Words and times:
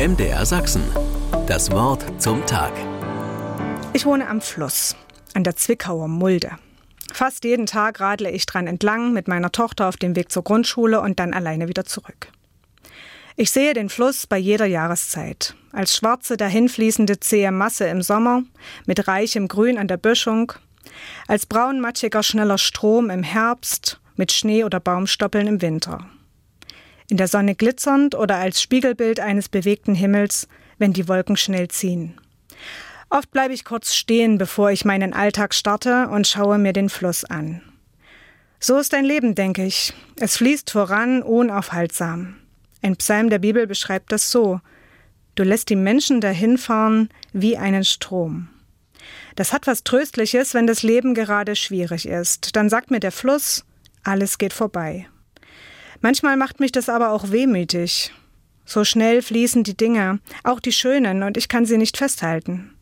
MDR 0.00 0.46
Sachsen. 0.46 0.82
Das 1.46 1.70
Wort 1.72 2.02
zum 2.16 2.46
Tag. 2.46 2.72
Ich 3.92 4.06
wohne 4.06 4.28
am 4.28 4.40
Fluss, 4.40 4.96
an 5.34 5.44
der 5.44 5.56
Zwickauer 5.56 6.08
Mulde. 6.08 6.52
Fast 7.12 7.44
jeden 7.44 7.66
Tag 7.66 8.00
radle 8.00 8.30
ich 8.30 8.46
dran 8.46 8.66
entlang 8.66 9.12
mit 9.12 9.28
meiner 9.28 9.52
Tochter 9.52 9.90
auf 9.90 9.98
dem 9.98 10.16
Weg 10.16 10.32
zur 10.32 10.42
Grundschule 10.42 11.02
und 11.02 11.20
dann 11.20 11.34
alleine 11.34 11.68
wieder 11.68 11.84
zurück. 11.84 12.32
Ich 13.36 13.50
sehe 13.50 13.74
den 13.74 13.90
Fluss 13.90 14.26
bei 14.26 14.38
jeder 14.38 14.64
Jahreszeit. 14.64 15.54
Als 15.70 15.94
schwarze, 15.94 16.38
dahinfließende 16.38 17.20
zähe 17.20 17.52
Masse 17.52 17.84
im 17.84 18.00
Sommer, 18.00 18.42
mit 18.86 19.06
reichem 19.06 19.48
Grün 19.48 19.76
an 19.76 19.86
der 19.86 19.98
Böschung, 19.98 20.54
als 21.28 21.44
braunmatschiger, 21.44 22.22
schneller 22.22 22.56
Strom 22.56 23.10
im 23.10 23.22
Herbst, 23.22 24.00
mit 24.16 24.32
Schnee 24.32 24.64
oder 24.64 24.80
Baumstoppeln 24.80 25.46
im 25.46 25.60
Winter 25.60 26.08
in 27.10 27.16
der 27.16 27.28
Sonne 27.28 27.54
glitzernd 27.54 28.14
oder 28.14 28.36
als 28.36 28.62
Spiegelbild 28.62 29.20
eines 29.20 29.48
bewegten 29.48 29.94
Himmels, 29.94 30.48
wenn 30.78 30.92
die 30.92 31.08
Wolken 31.08 31.36
schnell 31.36 31.68
ziehen. 31.68 32.14
Oft 33.08 33.32
bleibe 33.32 33.52
ich 33.52 33.64
kurz 33.64 33.94
stehen, 33.94 34.38
bevor 34.38 34.70
ich 34.70 34.84
meinen 34.84 35.12
Alltag 35.12 35.52
starte 35.52 36.08
und 36.08 36.28
schaue 36.28 36.58
mir 36.58 36.72
den 36.72 36.88
Fluss 36.88 37.24
an. 37.24 37.60
So 38.60 38.78
ist 38.78 38.94
ein 38.94 39.04
Leben, 39.04 39.34
denke 39.34 39.64
ich. 39.64 39.92
Es 40.16 40.36
fließt 40.36 40.70
voran, 40.70 41.22
unaufhaltsam. 41.22 42.36
Ein 42.82 42.96
Psalm 42.96 43.30
der 43.30 43.38
Bibel 43.38 43.66
beschreibt 43.66 44.12
das 44.12 44.30
so. 44.30 44.60
Du 45.34 45.42
lässt 45.42 45.70
die 45.70 45.76
Menschen 45.76 46.20
dahinfahren 46.20 47.08
wie 47.32 47.56
einen 47.56 47.84
Strom. 47.84 48.48
Das 49.34 49.52
hat 49.52 49.66
was 49.66 49.82
Tröstliches, 49.82 50.54
wenn 50.54 50.66
das 50.66 50.82
Leben 50.82 51.14
gerade 51.14 51.56
schwierig 51.56 52.06
ist. 52.06 52.54
Dann 52.54 52.68
sagt 52.68 52.90
mir 52.90 53.00
der 53.00 53.12
Fluss, 53.12 53.64
alles 54.04 54.38
geht 54.38 54.52
vorbei. 54.52 55.06
Manchmal 56.00 56.36
macht 56.36 56.60
mich 56.60 56.72
das 56.72 56.88
aber 56.88 57.10
auch 57.10 57.30
wehmütig. 57.30 58.12
So 58.64 58.84
schnell 58.84 59.22
fließen 59.22 59.64
die 59.64 59.76
Dinge, 59.76 60.20
auch 60.44 60.60
die 60.60 60.72
schönen, 60.72 61.22
und 61.22 61.36
ich 61.36 61.48
kann 61.48 61.66
sie 61.66 61.76
nicht 61.76 61.96
festhalten. 61.96 62.74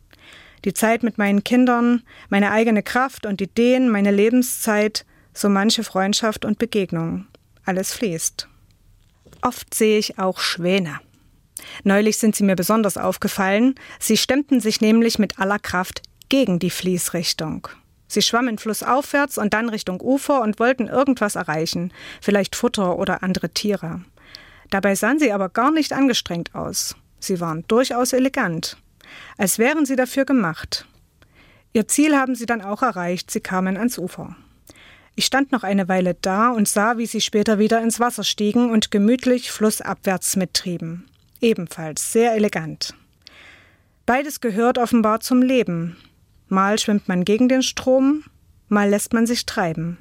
Die 0.65 0.73
Zeit 0.73 1.03
mit 1.03 1.17
meinen 1.17 1.43
Kindern, 1.43 2.03
meine 2.29 2.51
eigene 2.51 2.83
Kraft 2.83 3.25
und 3.25 3.41
Ideen, 3.41 3.89
meine 3.89 4.11
Lebenszeit, 4.11 5.05
so 5.33 5.49
manche 5.49 5.83
Freundschaft 5.83 6.45
und 6.45 6.59
Begegnung. 6.59 7.25
Alles 7.65 7.93
fließt. 7.93 8.47
Oft 9.41 9.73
sehe 9.73 9.97
ich 9.97 10.19
auch 10.19 10.39
Schwäne. 10.39 10.99
Neulich 11.83 12.17
sind 12.17 12.35
sie 12.35 12.43
mir 12.43 12.55
besonders 12.55 12.97
aufgefallen. 12.97 13.75
Sie 13.99 14.17
stemmten 14.17 14.59
sich 14.59 14.81
nämlich 14.81 15.17
mit 15.19 15.39
aller 15.39 15.59
Kraft 15.59 16.01
gegen 16.29 16.59
die 16.59 16.69
Fließrichtung. 16.69 17.67
Sie 18.09 18.23
schwammen 18.23 18.57
flussaufwärts 18.57 19.37
und 19.37 19.53
dann 19.53 19.69
Richtung 19.69 20.01
Ufer 20.01 20.41
und 20.41 20.59
wollten 20.59 20.87
irgendwas 20.87 21.35
erreichen, 21.35 21.93
vielleicht 22.21 22.55
Futter 22.55 22.97
oder 22.97 23.23
andere 23.23 23.51
Tiere. 23.51 24.01
Dabei 24.71 24.95
sahen 24.95 25.19
sie 25.19 25.31
aber 25.31 25.47
gar 25.49 25.71
nicht 25.71 25.93
angestrengt 25.93 26.55
aus. 26.55 26.95
Sie 27.19 27.39
waren 27.39 27.63
durchaus 27.67 28.13
elegant, 28.13 28.77
als 29.37 29.59
wären 29.59 29.85
sie 29.85 29.95
dafür 29.95 30.25
gemacht. 30.25 30.85
Ihr 31.71 31.87
Ziel 31.87 32.17
haben 32.17 32.33
sie 32.33 32.47
dann 32.47 32.61
auch 32.61 32.81
erreicht, 32.81 33.29
sie 33.29 33.41
kamen 33.41 33.77
ans 33.77 33.99
Ufer. 33.99 34.35
Ich 35.15 35.25
stand 35.25 35.51
noch 35.51 35.63
eine 35.63 35.87
Weile 35.87 36.15
da 36.15 36.49
und 36.49 36.67
sah, 36.67 36.97
wie 36.97 37.05
sie 37.05 37.21
später 37.21 37.59
wieder 37.59 37.81
ins 37.81 37.99
Wasser 37.99 38.23
stiegen 38.23 38.71
und 38.71 38.89
gemütlich 38.89 39.51
flussabwärts 39.51 40.35
mittrieben. 40.35 41.07
Ebenfalls 41.41 42.11
sehr 42.11 42.33
elegant. 42.33 42.95
Beides 44.05 44.39
gehört 44.41 44.79
offenbar 44.79 45.19
zum 45.19 45.43
Leben, 45.43 45.97
Mal 46.49 46.79
schwimmt 46.79 47.07
man 47.07 47.25
gegen 47.25 47.47
den 47.47 47.61
Strom, 47.61 48.23
mal 48.67 48.89
lässt 48.89 49.13
man 49.13 49.27
sich 49.27 49.45
treiben. 49.45 49.99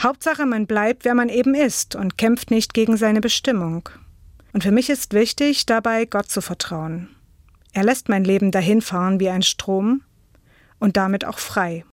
Hauptsache, 0.00 0.46
man 0.46 0.66
bleibt, 0.66 1.04
wer 1.04 1.14
man 1.14 1.28
eben 1.28 1.54
ist 1.54 1.96
und 1.96 2.16
kämpft 2.16 2.50
nicht 2.50 2.72
gegen 2.72 2.96
seine 2.96 3.20
Bestimmung. 3.20 3.88
Und 4.52 4.62
für 4.62 4.70
mich 4.70 4.88
ist 4.90 5.12
wichtig, 5.12 5.66
dabei 5.66 6.04
Gott 6.04 6.30
zu 6.30 6.40
vertrauen. 6.40 7.08
Er 7.72 7.84
lässt 7.84 8.08
mein 8.08 8.24
Leben 8.24 8.52
dahinfahren 8.52 9.20
wie 9.20 9.28
ein 9.28 9.42
Strom 9.42 10.02
und 10.78 10.96
damit 10.96 11.24
auch 11.24 11.38
frei. 11.38 11.84